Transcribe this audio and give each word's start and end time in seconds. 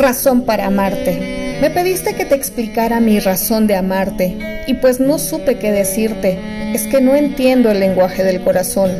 razón 0.00 0.42
para 0.42 0.66
amarte. 0.66 1.58
Me 1.60 1.70
pediste 1.70 2.14
que 2.14 2.24
te 2.24 2.34
explicara 2.34 3.00
mi 3.00 3.20
razón 3.20 3.66
de 3.66 3.76
amarte, 3.76 4.64
y 4.66 4.74
pues 4.74 4.98
no 4.98 5.18
supe 5.18 5.58
qué 5.58 5.70
decirte. 5.70 6.38
Es 6.74 6.86
que 6.86 7.00
no 7.00 7.14
entiendo 7.14 7.70
el 7.70 7.80
lenguaje 7.80 8.24
del 8.24 8.40
corazón. 8.40 8.90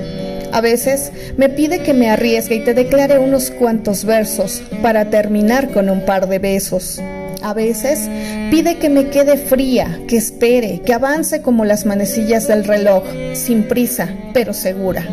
A 0.52 0.60
veces 0.60 1.12
me 1.36 1.48
pide 1.48 1.78
que 1.80 1.94
me 1.94 2.10
arriesgue 2.10 2.56
y 2.56 2.64
te 2.64 2.74
declare 2.74 3.18
unos 3.18 3.50
cuantos 3.50 4.04
versos 4.04 4.62
para 4.82 5.08
terminar 5.08 5.70
con 5.70 5.88
un 5.88 6.04
par 6.04 6.28
de 6.28 6.38
besos. 6.38 7.00
A 7.42 7.54
veces 7.54 8.10
pide 8.50 8.76
que 8.76 8.90
me 8.90 9.08
quede 9.08 9.38
fría, 9.38 10.00
que 10.08 10.16
espere, 10.16 10.82
que 10.84 10.92
avance 10.92 11.40
como 11.40 11.64
las 11.64 11.86
manecillas 11.86 12.48
del 12.48 12.64
reloj, 12.64 13.04
sin 13.32 13.68
prisa, 13.68 14.08
pero 14.34 14.52
segura. 14.52 15.06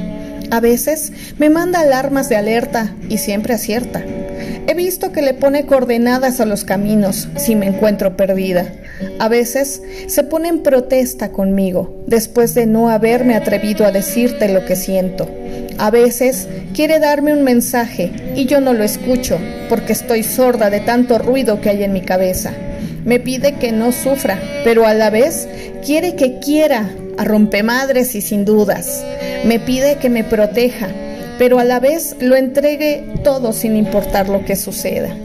A 0.49 0.59
veces 0.59 1.11
me 1.37 1.49
manda 1.49 1.81
alarmas 1.81 2.29
de 2.29 2.35
alerta 2.35 2.95
y 3.07 3.19
siempre 3.19 3.53
acierta. 3.53 4.03
He 4.67 4.73
visto 4.73 5.11
que 5.11 5.21
le 5.21 5.33
pone 5.33 5.65
coordenadas 5.65 6.39
a 6.39 6.45
los 6.45 6.63
caminos 6.63 7.27
si 7.37 7.55
me 7.55 7.67
encuentro 7.67 8.17
perdida. 8.17 8.73
A 9.19 9.29
veces 9.29 9.81
se 10.07 10.23
pone 10.23 10.49
en 10.49 10.63
protesta 10.63 11.31
conmigo 11.31 12.03
después 12.07 12.53
de 12.53 12.65
no 12.65 12.89
haberme 12.89 13.35
atrevido 13.35 13.85
a 13.85 13.91
decirte 13.91 14.49
lo 14.49 14.65
que 14.65 14.75
siento. 14.75 15.29
A 15.77 15.91
veces 15.91 16.47
quiere 16.73 16.99
darme 16.99 17.33
un 17.33 17.43
mensaje 17.43 18.11
y 18.35 18.45
yo 18.45 18.59
no 18.59 18.73
lo 18.73 18.83
escucho 18.83 19.37
porque 19.69 19.93
estoy 19.93 20.23
sorda 20.23 20.69
de 20.69 20.79
tanto 20.79 21.17
ruido 21.17 21.61
que 21.61 21.69
hay 21.69 21.83
en 21.83 21.93
mi 21.93 22.01
cabeza. 22.01 22.51
Me 23.05 23.19
pide 23.19 23.53
que 23.53 23.71
no 23.71 23.91
sufra, 23.91 24.39
pero 24.63 24.85
a 24.85 24.93
la 24.93 25.09
vez 25.09 25.47
quiere 25.85 26.15
que 26.15 26.39
quiera 26.39 26.89
a 27.17 27.23
rompemadres 27.23 28.15
y 28.15 28.21
sin 28.21 28.43
dudas. 28.43 29.03
Me 29.45 29.59
pide 29.59 29.95
que 29.95 30.09
me 30.09 30.23
proteja, 30.23 30.89
pero 31.37 31.59
a 31.59 31.63
la 31.63 31.79
vez 31.79 32.15
lo 32.19 32.35
entregue 32.35 33.05
todo 33.23 33.53
sin 33.53 33.75
importar 33.75 34.29
lo 34.29 34.43
que 34.45 34.55
suceda. 34.55 35.15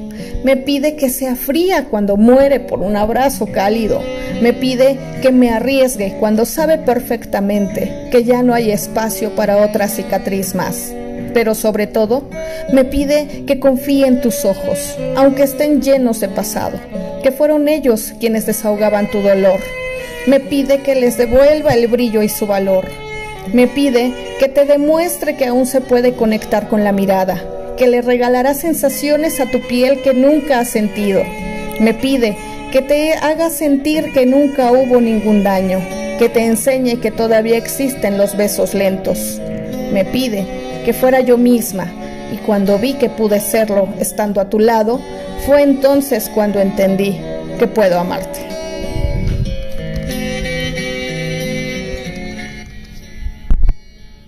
Me 0.44 0.56
pide 0.56 0.96
que 0.96 1.08
sea 1.08 1.36
fría 1.36 1.86
cuando 1.88 2.16
muere 2.16 2.58
por 2.58 2.80
un 2.80 2.96
abrazo 2.96 3.46
cálido. 3.46 4.02
Me 4.40 4.52
pide 4.52 4.98
que 5.22 5.30
me 5.30 5.50
arriesgue 5.50 6.16
cuando 6.18 6.44
sabe 6.44 6.78
perfectamente 6.78 8.08
que 8.10 8.24
ya 8.24 8.42
no 8.42 8.52
hay 8.52 8.72
espacio 8.72 9.36
para 9.36 9.58
otra 9.58 9.86
cicatriz 9.86 10.56
más. 10.56 10.92
Pero 11.32 11.54
sobre 11.54 11.86
todo, 11.86 12.28
me 12.72 12.84
pide 12.84 13.44
que 13.46 13.60
confíe 13.60 14.06
en 14.06 14.20
tus 14.20 14.44
ojos, 14.44 14.96
aunque 15.16 15.44
estén 15.44 15.80
llenos 15.80 16.20
de 16.20 16.28
pasado, 16.28 16.78
que 17.22 17.30
fueron 17.30 17.68
ellos 17.68 18.12
quienes 18.18 18.44
desahogaban 18.44 19.10
tu 19.10 19.20
dolor. 19.20 19.60
Me 20.26 20.40
pide 20.40 20.78
que 20.78 20.94
les 20.94 21.16
devuelva 21.16 21.70
el 21.74 21.86
brillo 21.86 22.22
y 22.22 22.28
su 22.28 22.46
valor. 22.46 22.86
Me 23.50 23.66
pide 23.66 24.12
que 24.38 24.48
te 24.48 24.64
demuestre 24.64 25.36
que 25.36 25.46
aún 25.46 25.66
se 25.66 25.80
puede 25.80 26.14
conectar 26.14 26.68
con 26.68 26.84
la 26.84 26.92
mirada, 26.92 27.42
que 27.76 27.86
le 27.86 28.00
regalará 28.00 28.54
sensaciones 28.54 29.40
a 29.40 29.50
tu 29.50 29.60
piel 29.60 30.00
que 30.02 30.14
nunca 30.14 30.60
has 30.60 30.68
sentido. 30.68 31.22
Me 31.80 31.92
pide 31.92 32.36
que 32.70 32.80
te 32.80 33.14
haga 33.14 33.50
sentir 33.50 34.12
que 34.12 34.24
nunca 34.24 34.70
hubo 34.70 35.00
ningún 35.00 35.42
daño, 35.42 35.80
que 36.18 36.30
te 36.32 36.46
enseñe 36.46 37.00
que 37.00 37.10
todavía 37.10 37.58
existen 37.58 38.16
los 38.16 38.36
besos 38.36 38.72
lentos. 38.74 39.40
Me 39.92 40.04
pide 40.04 40.46
que 40.84 40.94
fuera 40.94 41.20
yo 41.20 41.36
misma 41.36 41.92
y 42.32 42.36
cuando 42.38 42.78
vi 42.78 42.94
que 42.94 43.10
pude 43.10 43.40
serlo 43.40 43.88
estando 43.98 44.40
a 44.40 44.48
tu 44.48 44.58
lado, 44.58 45.00
fue 45.44 45.62
entonces 45.62 46.30
cuando 46.32 46.60
entendí 46.60 47.20
que 47.58 47.66
puedo 47.66 47.98
amarte. 47.98 48.31